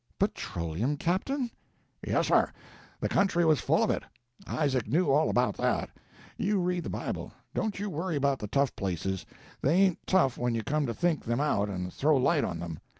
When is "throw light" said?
11.93-12.43